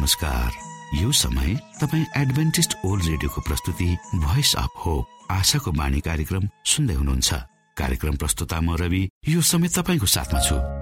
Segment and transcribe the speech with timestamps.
[0.00, 0.52] नमस्कार।
[0.96, 7.34] यो समय तपाईँ एडभेन्टिस्ट ओल्ड रेडियोको प्रस्तुति भोइस अफ होप आशाको बाणी कार्यक्रम सुन्दै हुनुहुन्छ।
[7.76, 10.79] कार्यक्रम प्रस्तुता म रवि यो समय तपाईँको साथमा छु।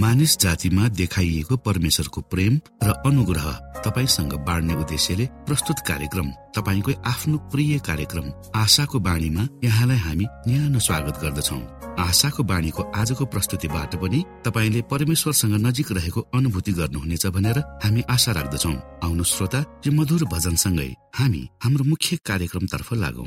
[0.00, 3.46] मानिस जातिमा देखाइएको परमेश्वरको प्रेम र अनुग्रह
[3.84, 11.20] तपाईँसँग बाँड्ने उद्देश्यले प्रस्तुत कार्यक्रम तपाईँको आफ्नो प्रिय कार्यक्रम आशाको बाणीमा यहाँलाई हामी न्यानो स्वागत
[11.22, 11.58] गर्दछौ।
[12.00, 18.72] आशाको बाणीको आजको प्रस्तुतिबाट पनि तपाईँले परमेश्वरसँग नजिक रहेको अनुभूति गर्नुहुनेछ भनेर हामी आशा राख्दछौ।
[19.04, 23.26] आउनु श्रोता यो मधुर भजनसँगै हामी हाम्रो मुख्य कार्यक्रमतर्फ लागौ।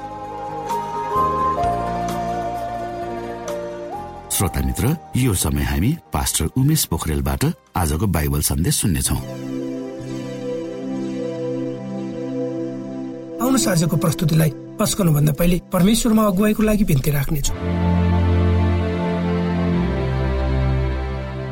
[4.41, 7.43] श्रोता मित्र यो समय हामी पास्टर उमेश पोखरेलबाट
[7.77, 9.15] आजको बाइबल सन्देश सुन्नेछौ।
[13.37, 14.49] आउनुहोस् आजको प्रस्तुतिलाई
[14.81, 17.53] पस्कनु भन्दा पहिले परमेश्वरमा अगुवाईको लागि बिन्ती राख्नेछौ।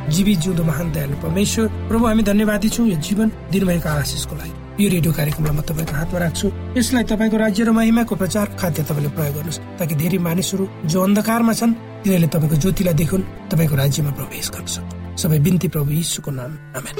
[0.09, 4.89] जीवी जिउँदो महान दयालु परमेश्वर। प्रभु हामी धन्यवादी छौँ यो जीवन दिनुभएको आशिषको लागि। यो
[4.89, 6.47] रेडियो कार्यक्रमलाई म तपाईँको हातमा राख्छु।
[6.77, 11.53] यसलाई तपाईँको राज्य र महिमाको प्रचार खाद्य तपाईँले प्रयोग गर्नुहोस् ताकि धेरै मानिसहरू जो अन्धकारमा
[11.53, 11.73] छन्
[12.03, 14.67] तिनीहरूले तपाईँको ज्योतिलाई देखुन् तपाईँको राज्यमा प्रवेश गर्न
[15.19, 16.95] सबै बिन्ती प्रभु यीशुको नाम। आमेन।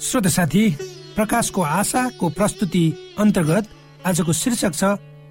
[0.00, 0.64] श्रोत साथी
[1.16, 2.84] प्रकाशको आशाको प्रस्तुति
[3.18, 3.64] अन्तर्गत
[4.06, 4.84] आजको शीर्षक छ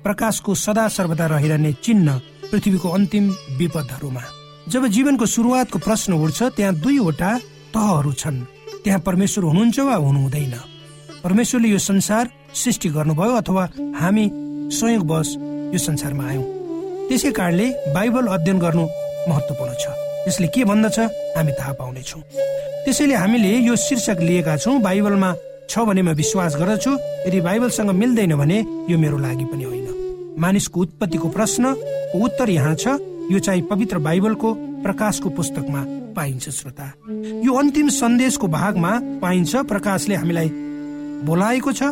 [0.05, 3.25] प्रकाशको सदा सर्वदा रहिरहने चिन्ह। पृथ्वीको अन्तिम
[3.57, 4.21] विपदहरूमा।
[4.69, 7.29] जब जीवनको सुरुवातको प्रश्न उठ्छ त्यहाँ दुईवटा
[7.73, 8.37] तहहरू छन्।
[8.83, 10.53] त्यहाँ परमेश्वर हुनुहुन्छ वा हुनुहुँदैन।
[11.23, 13.63] परमेश्वरले यो संसार सृष्टि गर्नुभयो अथवा
[13.97, 14.25] हामी
[14.69, 15.29] संयोगवश
[15.73, 16.45] यो संसारमा आयौँ।
[17.09, 18.85] त्यसै कारणले बाइबल अध्ययन गर्नु
[19.29, 19.85] महत्वपूर्ण छ।
[20.29, 20.99] यसले के भन्दछ
[21.33, 22.21] हामी थाहा पाउनेछौँ।
[22.85, 25.33] त्यसैले हामीले यो शीर्षक लिएका छौँ बाइबलमा
[25.69, 26.91] छ भने म विश्वास गर्दछु।
[27.27, 28.57] यदि बाइबलसँग मिल्दैन भने
[28.93, 30.02] यो मेरो लागि पनि होइन।
[30.39, 31.75] मानिसको उत्पत्तिको प्रश्न
[32.15, 32.87] उत्तर यहाँ छ
[33.31, 35.83] यो चाहिँ पवित्र बाइबलको प्रकाशको पुस्तकमा
[36.15, 36.87] पाइन्छ श्रोता।
[37.45, 40.49] यो अन्तिम सन्देशको भागमा पाइन्छ प्रकाशले हामीलाई
[41.25, 41.83] बोलाएको छ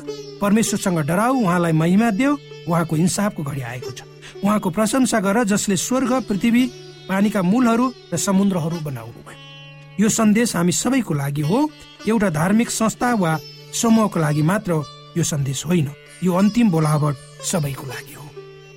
[0.41, 2.35] परमेश्वरसँग डराउ उहाँलाई महिमा देऊ
[2.67, 4.03] उहाँको इन्साफको घडी आएको छ।
[4.43, 6.65] उहाँको प्रशंसा गर जसले स्वर्ग पृथ्वी
[7.09, 11.69] पानीका मूलहरू र समुद्रहरू बनाउनु भयो यो सन्देश हामी सबैको लागि हो
[12.07, 13.37] एउटा धार्मिक संस्था वा
[13.73, 14.83] समूहको लागि मात्र
[15.17, 15.89] यो सन्देश होइन।
[16.23, 18.20] यो अन्तिम बोलावट सबैको लागि हो।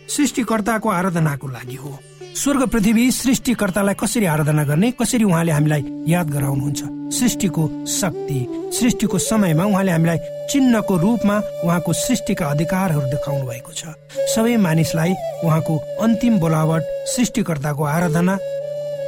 [0.08, 1.98] सृष्टिकर्ताको आराधनाको लागि हो।
[2.34, 6.82] स्वर्ग पृथ्वी सृष्टिकर्तालाई कसरी आराधना गर्ने कसरी उहाँले हामीलाई याद गराउनुहुन्छ?
[7.14, 10.18] सृष्टिको शक्ति सृष्टिको समयमा उहाँले हामीलाई
[10.50, 13.94] चिन्हको रूपमा उहाँको सृष्टिका अधिकारहरू देखाउनु भएको छ।
[14.34, 16.82] सबै मानिसलाई उहाँको अन्तिम बोलावट
[17.14, 18.34] सृष्टिकर्ताको आराधना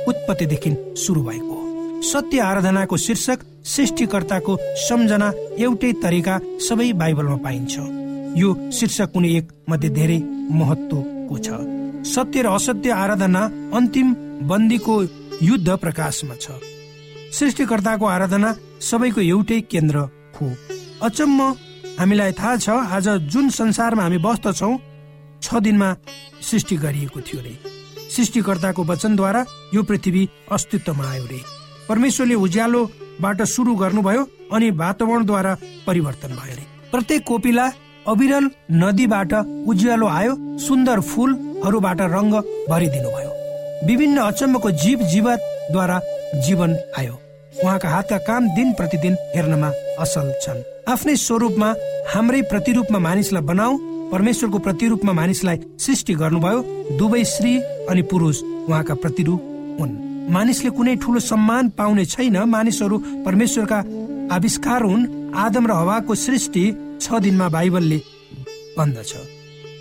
[0.09, 6.39] उत्पत्तिदेखि सुरु भएको हो। सत्य आराधनाको शीर्षक सृष्टिकर्ताको सम्झना एउटै तरिका
[6.69, 7.75] सबै बाइबलमा पाइन्छ।
[8.37, 10.19] यो शीर्षक कुनै एक मध्ये धेरै
[10.53, 11.49] महत्वको छ।
[12.05, 14.09] सत्य र असत्य आराधना अन्तिम
[14.49, 14.95] बन्दीको
[15.43, 16.47] युद्ध प्रकाशमा छ।
[17.33, 18.51] सृष्टिकर्ताको आराधना
[18.81, 19.97] सबैको एउटै केन्द्र
[20.37, 20.47] हो।
[21.03, 21.41] अचम्म
[21.99, 24.73] हामीलाई थाहा छ आज जुन संसारमा हामी बस्दछौ
[25.43, 25.89] छ दिनमा
[26.43, 27.55] सृष्टि गरिएको थियो रे।
[28.15, 31.41] सृष्टिकर्ताको वचनद्वारा यो पृथ्वी अस्तित्वमा आयो रे।
[31.89, 35.53] परमेश्वरले उज्यालोबाट सुरु गर्नुभयो अनि वातावरणद्वारा
[35.87, 37.67] परिवर्तन भयो रे। प्रत्येक कोपिला
[38.09, 39.33] अविरल नदीबाट
[39.71, 42.35] उज्यालो आयो सुन्दर फुलहरूबाट रङ्ग
[42.71, 43.33] भरिदिनु भयो
[43.87, 45.99] विभिन्न अचम्मको जीव जीवतद्वारा
[46.47, 47.15] जीवन आयो।
[47.65, 51.69] उहाँका हातका काम दिन प्रतिदिन हेर्नमा असल छन्। आफ्नै स्वरूपमा
[52.15, 53.77] हाम्रै प्रतिरूपमा मानिसलाई बनाऊ
[54.13, 56.63] परमेश्वरको प्रतिरूपमा मानिसलाई सृष्टि गर्नुभयो
[56.99, 57.53] दुवै स्त्री
[57.91, 59.41] अनि पुरुष उहाँका प्रतिरूप
[59.81, 59.99] हुन्।
[60.33, 62.97] मानिसले कुनै ठुलो सम्मान पाउने छैन। मानिसहरू
[63.27, 63.79] परमेश्वरका
[64.37, 66.65] आविष्कार हुन्। आदम र हवाको सृष्टि
[67.01, 67.99] छ दिनमा बाइबलले
[68.79, 69.13] भन्दछ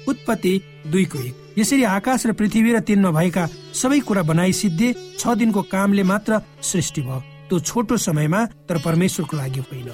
[0.07, 0.53] उत्पत्ति
[0.87, 5.61] दुईको एक। यसरी आकाश र पृथ्वी र तिनमा भएका सबै कुरा बनाइ सिद्धे छ दिनको
[5.71, 7.19] कामले मात्र सृष्टि भयो।
[7.49, 9.89] त्यो छोटो समयमा तर परमेश्वरको लागि होइन।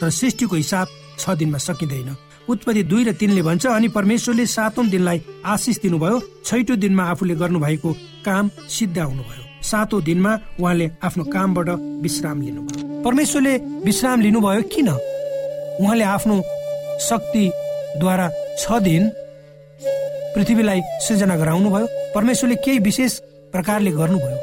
[0.00, 0.86] तर सृष्टिको हिसाब
[1.18, 2.16] छ दिनमा सकिँदैन।
[2.48, 7.58] उत्पत्ति दुई र तिनले भन्छ अनि परमेश्वरले सातौं दिनलाई आशिष दिनुभयो। छैटौँ दिनमा आफूले गर्नु
[7.60, 7.92] भएको
[8.24, 11.68] काम सिद्ध आउनुभयो सातौं दिनमा उहाँले आफ्नो कामबाट
[12.04, 14.88] विश्राम लिनुभयो। परमेश्वरले विश्राम लिनुभयो किन?
[15.80, 16.34] उहाँले आफ्नो
[17.00, 18.28] शक्तिद्वारा
[18.60, 19.10] छ दिन
[20.34, 23.18] पृथ्वीलाई सृजना गराउनु भयो परमेश्वरले केही विशेष
[23.52, 24.38] प्रकारले गर्नुभयो।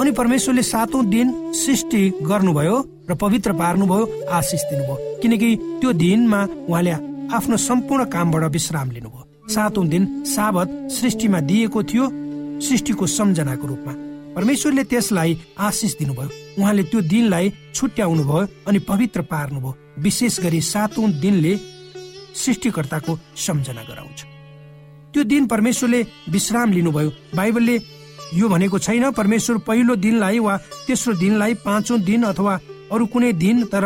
[0.00, 2.76] अनि परमेश्वरले सातौं दिन सृष्टि गर्नुभयो
[3.10, 5.48] र पवित्र पार्नुभयो आशिष दिनुभयो। किनकि
[5.80, 6.90] त्यो दिनमा उहाँले
[7.36, 9.22] आफ्नो सम्पूर्ण कामबाट विश्राम लिनुभयो।
[9.54, 12.04] सातौं दिन साबत सृष्टिमा दिएको थियो
[12.66, 13.92] सृष्टिको सम्झनाको रूपमा।
[14.36, 21.10] परमेश्वरले त्यसलाई आशिष दिनुभयो। उहाँले त्यो दिनलाई छुट्याउनु भयो अनि पवित्र पार्नुभयो। विशेष गरी सातौं
[21.20, 21.56] दिनले
[22.36, 24.24] सृष्टिकर्ताको सम्झना गराउँछ।
[25.12, 26.00] त्यो दिन परमेश्वरले
[26.30, 27.76] विश्राम लिनुभयो। बाइबलले
[28.34, 32.54] यो भनेको छैन परमेश्वर पहिलो दिनलाई वा तेस्रो दिनलाई पाँचौं दिन अथवा
[32.92, 33.84] अरू कुनै दिन तर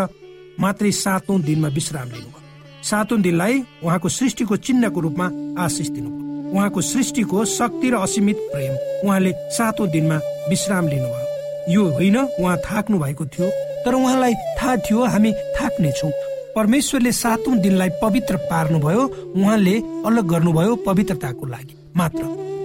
[0.60, 2.40] मात्रै सातौं दिनमा विश्राम लिनुभयो।
[2.82, 5.26] सातौं दिनलाई उहाँको सृष्टिको चिन्हको रूपमा
[5.64, 8.72] आशिष दिनुभयो। उहाँको सृष्टिको शक्ति र असीमित प्रेम
[9.06, 10.16] उहाँले सातौं दिनमा
[10.48, 13.48] विश्राम लिनुभयो। यो होइन उहाँ थाक्नु भएको थियो
[13.84, 16.10] तर उहाँलाई थाहा थियो हामी थाक्नेछौँ।
[16.56, 19.02] परमेश्वरले सातौं दिनलाई पवित्र पार्नुभयो
[19.36, 19.76] उहाँले
[20.06, 22.22] अलग गर्नुभयो पवित्रताको लागि। मात्र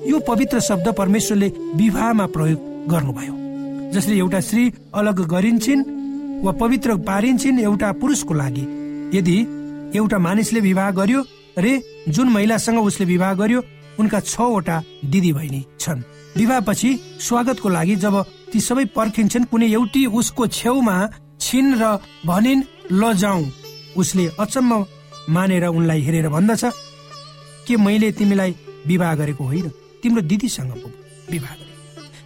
[0.09, 3.33] यो पवित्र शब्द परमेश्वरले विवाहमा प्रयोग गर्नुभयो।
[3.93, 5.83] जसले एउटा स्त्री अलग गरिन्छन्
[6.43, 8.65] वा पवित्र पारिन्छन् एउटा पुरुषको लागि।
[9.13, 9.37] यदि
[9.97, 11.21] एउटा मानिसले विवाह गर्यो
[11.57, 11.73] रे
[12.09, 13.61] जुन महिलासँग उसले विवाह गर्यो
[13.99, 16.01] उनका छवटा दिदी बहिनी छन्।
[16.37, 16.89] विवाह पछि
[17.19, 18.15] स्वागतको लागि जब
[18.51, 20.97] ती सबै पर्खिन्छन् कुनै एउटी उसको छेउमा
[21.39, 23.45] छिन् र भनिन् ल जाउँ।
[23.97, 24.85] उसले अचम्म
[25.29, 26.63] मानेर उनलाई हेरेर भन्दछ
[27.67, 28.51] के मैले तिमीलाई
[28.87, 29.67] विवाह गरेको होइन।
[30.03, 30.71] तिम्रो दिदीसँग
[31.31, 31.73] विवाह गरे।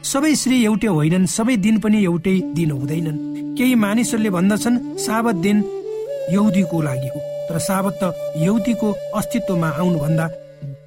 [0.04, 3.18] सबै श्री एउटै होइनन् सबै दिन पनि एउटै दिन हुँदैनन्।
[3.58, 5.58] केही मानिसहरूले भन्दछन् साबत दिन
[6.32, 8.04] यहुदीको लागि हो। तर साबत त
[8.38, 10.26] यहुदीको अस्तित्वमा आउनुभन्दा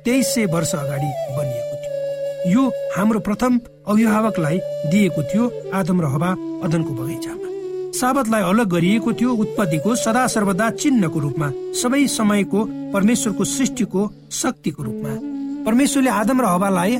[0.04, 2.62] तेइस सय वर्ष अगाडि बनिएको थियो। यो
[2.96, 4.58] हाम्रो प्रथम अभिभावकलाई
[4.90, 6.30] दिएको थियो आदम र हवा
[6.64, 7.41] अदनको बगैँचामा
[7.92, 11.48] साबतलाई अलग गरिएको थियो उत्पत्तिको सदा सर्वदा चिन्हको रूपमा
[11.80, 12.60] सबै समयको
[12.94, 14.00] परमेश्वरको सृष्टिको
[14.32, 15.12] शक्तिको रूपमा।
[15.66, 16.96] परमेश्वरले आदम र हवालाई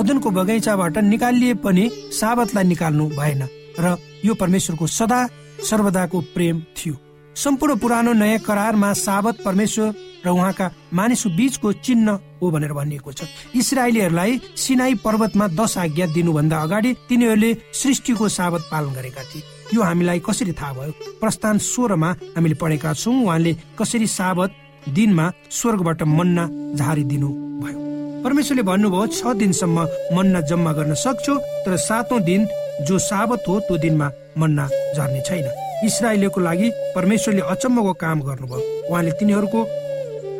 [0.00, 3.42] अदनको बगैँचाबाट निकालिए पनि साबतलाई निकाल्नु भएन
[3.78, 5.20] र यो परमेश्वरको सदा
[5.62, 6.94] सर्वदाको प्रेम थियो।
[7.36, 9.94] सम्पूर्ण पुरानो नयाँ करारमा साबत परमेश्वर
[10.26, 12.10] र उहाँका मानिसको बीचको चिन्ह
[12.42, 13.24] हो भनेर भनिएको छ।
[13.56, 20.20] इसरायलीहरूलाई सिनाई पर्वतमा दश आज्ञा दिनुभन्दा अगाडि तिनीहरूले सृष्टिको साबत पालन गरेका थिए। यो हामीलाई
[20.20, 20.92] कसरी थाहा भयो?
[21.20, 24.50] प्रस्थान सोह्रमा हामीले पढेका छौँ। उहाँले कसरी साबत
[24.88, 26.44] दिनमा स्वर्गबाट मन्ना
[26.76, 27.28] झारिदिनु
[27.62, 27.78] भयो?
[28.24, 29.78] परमेश्वरले भन्नुभयो छ दिनसम्म
[30.16, 32.46] मन्ना जम्मा गर्न सक्छु तर सातौं दिन
[32.86, 35.46] जो साबत हो त्यो दिनमा मन्ना झर्ने छैन।
[35.86, 38.60] इसरायलीको लागि परमेश्वरले अचम्मको काम गर्नुभयो।
[38.90, 39.60] उहाँले तिनीहरूको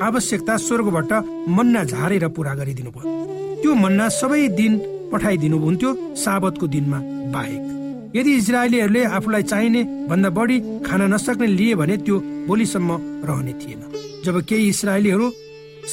[0.03, 1.13] आवश्यकता स्वर्गबाट
[1.49, 3.11] मन्ना झारेर पुरा गरिदिनु भयो
[3.63, 4.73] त्यो मन्ना सबै दिन
[5.13, 6.99] पठाइदिनु हुन्थ्यो साबतको दिनमा
[7.35, 7.82] बाहेक।
[8.17, 12.17] यदि इजरायलीहरूले आफूलाई चाहिने भन्दा बढी खान नसक्ने लिए भने त्यो
[12.49, 12.91] भोलिसम्म
[13.29, 13.81] रहने थिएन।
[14.25, 15.27] जब केही इसरायलीहरू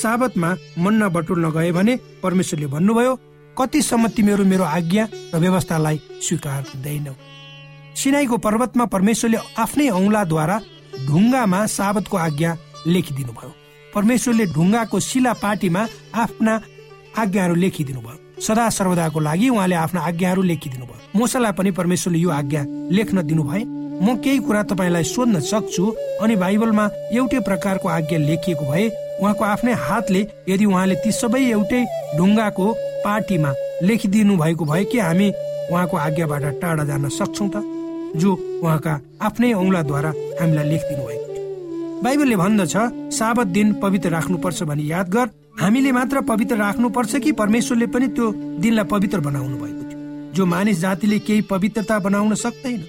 [0.02, 0.50] साबतमा
[0.84, 3.14] मन्ना बटुल्न गए भने परमेश्वरले भन्नुभयो
[3.58, 5.98] कतिसम्म तिमीहरू मेरो आज्ञा र व्यवस्थालाई
[6.28, 7.14] स्वीकार हुँदैनौ?
[8.00, 10.58] सिनाईको पर्वतमा परमेश्वरले आफ्नै औंलाद्वारा
[11.08, 12.52] ढुङ्गामा साबतको आज्ञा
[12.88, 13.52] लेखिदिनु भयो
[13.96, 15.82] परमेश्वरले ढुङ्गाको शिला पार्टीमा
[16.24, 16.54] आफ्ना
[17.22, 22.30] आज्ञाहरू लेखिदिनु भयो सदा सर्वदाको लागि उहाँले आफ्ना आज्ञाहरू लेखिदिनु भयो मोसालाई पनि परमेश्वरले यो
[22.32, 22.64] आज्ञा
[22.98, 23.64] लेख्न दिनु भए
[24.00, 25.86] म केही कुरा तपाईँलाई सोध्न सक्छु
[26.24, 28.86] अनि बाइबलमा एउटै प्रकारको आज्ञा लेखिएको भए
[29.22, 31.82] उहाँको आफ्नै हातले यदि उहाँले ती सबै एउटै
[32.18, 32.68] ढुङ्गाको
[33.06, 33.52] पार्टीमा
[33.84, 35.28] लेखिदिनु भएको भए कि हामी
[35.72, 37.64] उहाँको आज्ञाबाट टाढा जान सक्छौँ त?
[38.16, 38.32] जो
[38.64, 41.28] उहाँका आफ्नै औंलाद्वारा हामीलाई लेखिदिनु भएको
[42.04, 42.76] बाइबलले भन्दछ
[43.14, 45.28] साबत दिन पवित्र राख्नुपर्छ भनी याद गर
[45.60, 48.32] हामीले मात्र पवित्र राख्नुपर्छ कि परमेश्वरले पनि त्यो
[48.64, 50.34] दिनलाई पवित्र बनाउनु भएको थियो?
[50.34, 52.84] जो मानिस जातिले केही पवित्रता बनाउन सक्दैन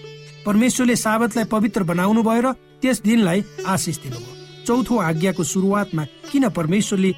[0.47, 7.11] परमेश्वरले साबतलाई पवित्र बनाउनु भयो र त्यस दिनलाई आशिष दिनुभयो। चौथो आज्ञाको सुरुवातमा किन परमेश्वरले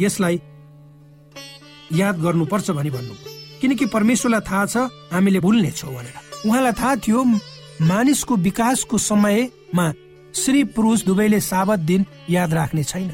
[0.00, 0.40] यसलाई
[1.92, 3.30] याद गर्नुपर्छ भनी भन्नुभयो?
[3.60, 4.76] किनकि परमेश्वरलाई थाहा छ
[5.10, 7.24] हामीले भुल्नेछौँ भनेर। उहाँलाई थाहा थियो
[7.82, 9.86] मानिसको विकासको समयमा
[10.34, 13.10] स्त्री पुरुष दुवैले साबत दिन याद राख्ने छैन।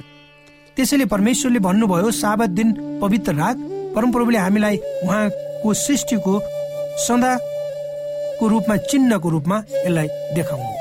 [0.77, 2.69] त्यसैले परमेश्वरले भन्नुभयो साबत दिन
[3.01, 3.57] पवित्र राख
[3.95, 6.35] परमप्रभुले हामीलाई उहाँको सृष्टिको
[7.05, 10.73] सदाको रूपमा चिन्हको रूपमा यसलाई देखाउनु।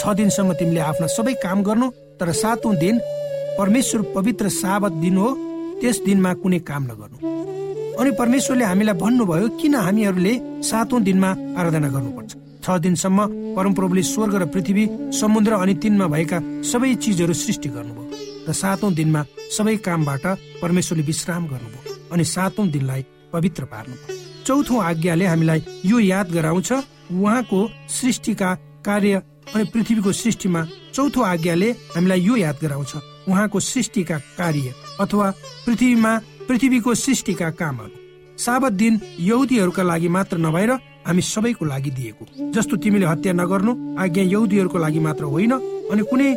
[0.00, 1.86] छ दिनसम्म तिमीले आफ्ना सबै काम गर्नु
[2.20, 2.98] तर सातौं दिन
[3.58, 5.28] परमेश्वर पवित्र साबत दिन हो।
[5.80, 7.16] त्यस दिनमा कुनै काम नगर्नु।
[8.00, 11.30] अनि परमेश्वरले हामीलाई भन्नुभयो किन हामीहरूले सातौं दिनमा
[11.60, 12.30] आराधना गर्नुपर्छ?
[12.64, 13.18] छ दिनसम्म
[13.56, 14.84] परमप्रभुले स्वर्ग र पृथ्वी
[15.20, 16.38] समुद्र अनि तिनमा भएका
[16.72, 18.00] सबै चिजहरू सृष्टि गर्नुभयो।
[18.48, 19.24] र सातौं दिनमा
[19.56, 20.26] सबै कामबाट
[20.62, 27.60] परमेश्वरले विश्राम गर्नुभयो अनि सातौं दिनलाई पवित्र पार्नुभयो। चौथो आज्ञाले हामीलाई यो याद गराउँछ उहाँको
[27.90, 29.22] सृष्टिका कार्य
[29.54, 32.92] अनि पृथ्वीको सृष्टिमा चौथो आज्ञाले हामीलाई यो याद गराउँछ
[33.28, 35.30] उहाँको सृष्टिका कार्य अथवा
[35.66, 36.12] पृथ्वीमा
[36.48, 37.96] पृथ्वीको सृष्टिका कामहरू।
[38.38, 40.72] साबत दिन यहुदीहरूका लागि मात्र नभएर
[41.06, 45.52] हामी सबैको लागि दिएको। जस्तो तिमीले हत्या नगर्नु आज्ञा यहुदीहरूको लागि मात्र होइन
[45.92, 46.28] अनि कुनै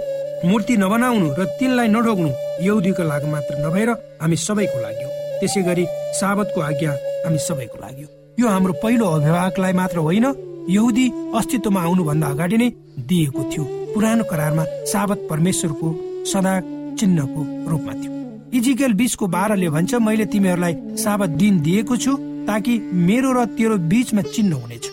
[0.46, 2.30] मूर्ति नबनाउनु र तिनलाई नढोग्नु
[2.62, 3.90] यहुदीको लागि मात्र नभएर
[4.22, 5.86] हामी सबैको लागि हो। त्यसै गरी
[6.20, 6.92] साबतको आज्ञा
[7.26, 10.26] हामी सबैको लागि हो। यो हाम्रो पहिलो अभिभावकलाई मात्र होइन
[10.70, 11.06] यहुदी
[11.36, 12.70] अस्तित्वमा आउनुभन्दा अगाडि नै
[13.10, 15.88] दिएको थियो। पुरानो करारमा साबत परमेश्वरको
[16.26, 16.54] सदा
[17.00, 17.42] चिन्हको
[17.72, 18.12] रूपमा थियो।
[18.58, 22.12] इजिकल बिचको बाह्रले भन्छ मैले तिमीहरूलाई साबत दिन दिएको छु
[22.48, 22.74] ताकि
[23.08, 24.86] मेरो र तेरो बीचमा चिन्ह हुनेछ।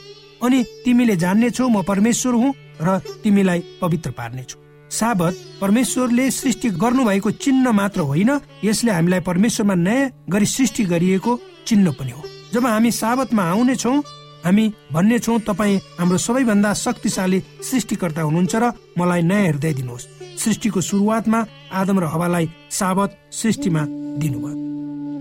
[0.43, 4.57] अनि तिमीले जान्नेछौ म परमेश्वर हुँ र तिमीलाई पवित्र पार्नेछु
[4.91, 8.31] साबत परमेश्वरले सृष्टि गर्नुभएको चिन्ह मात्र होइन
[8.65, 12.23] यसले हामीलाई परमेश्वरमा नयाँ गरी सृष्टि गरिएको चिन्ह पनि हो।
[12.53, 13.97] जब हामी साबतमा आउनेछौँ
[14.45, 20.09] हामी भन्ने छौँ तपाईँ हाम्रो सबैभन्दा शक्तिशाली सृष्टिकर्ता हुनुहुन्छ र मलाई नयाँ हृदय दिनुहोस्।
[20.43, 23.87] सृष्टिको सुरुवातमा आदम र हवालाई साबत सृष्टिमा
[24.19, 24.72] दिनुभयो।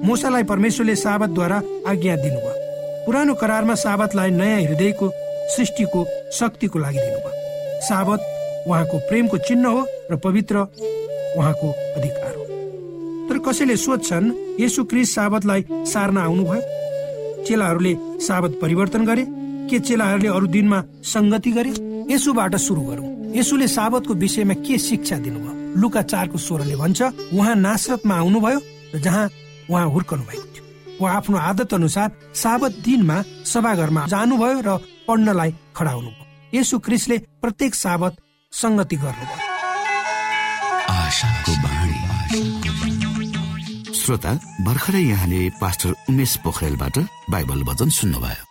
[0.04, 2.54] मुसालाई परमेश्वरले साबतद्वारा आज्ञा दिनुभयो।
[3.06, 5.12] पुरानो करारमा साबतलाई नयाँ हृदयको
[5.56, 7.32] सृष्टिको शक्तिको लागि दिनुभयो।
[7.82, 8.20] साबत
[8.68, 10.56] उहाँको प्रेमको चिन्ह हो र पवित्र
[11.38, 12.44] उहाँको अधिकार हो।
[13.30, 16.62] तर कसैले सोध्छन् यसु क्रिस साबतलाई सार्न आउनुभयो?
[17.46, 19.26] चेलाहरूले साबत परिवर्तन गरे?
[19.70, 21.72] के चेलाहरूले अरू दिनमा संगति गरे?
[22.14, 25.80] यसुबाट सुरु गरौँ। यसुले साबतको विषयमा के शिक्षा दिनुभयो?
[25.82, 27.02] लुका चारको स्वरले भन्छ
[27.34, 28.60] उहाँ नासरतमा आउनुभयो
[28.96, 29.30] र जहाँ
[29.72, 30.64] उहाँ हुर्कनु भएको थियो
[31.00, 34.70] उहाँ आफ्नो आदत अनुसार साबत दिनमा सभाघरमा जानुभयो र
[35.08, 38.14] पढ्नलाई खडा हुनुभयो। यसु क्रिसले प्रत्येक साबत
[38.54, 39.40] संगति गर्नुभयो।
[43.96, 44.32] श्रोता
[44.62, 46.98] भर्खरै यहाँले पास्टर उमेश पोखरेलबाट
[47.30, 48.51] बाइबल वचन सुन्नुभयो।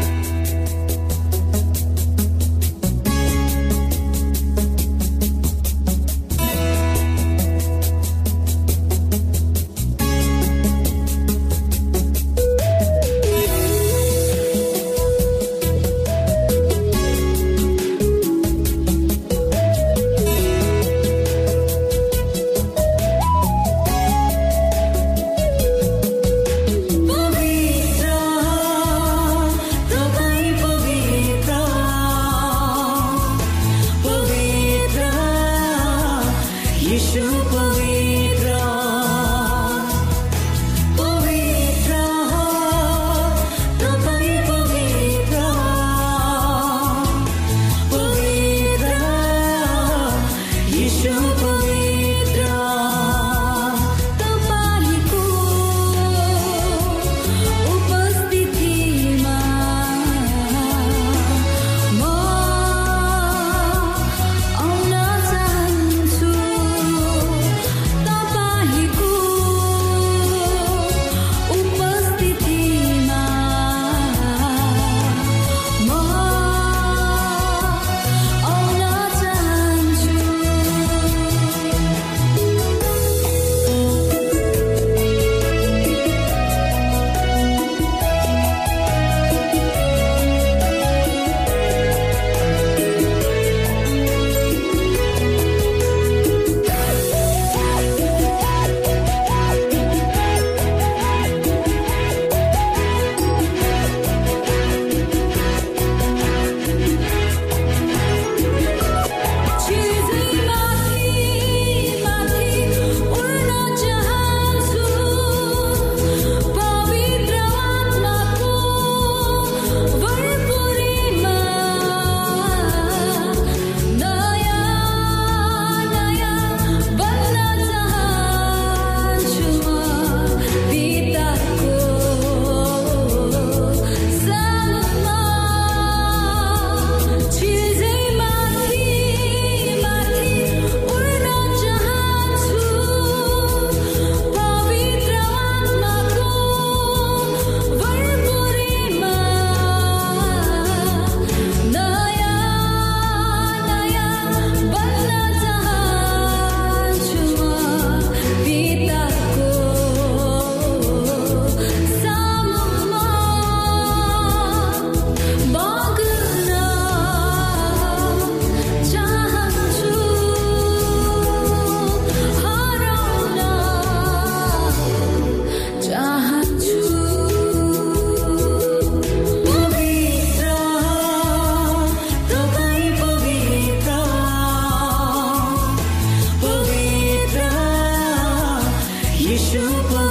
[189.31, 190.10] आजको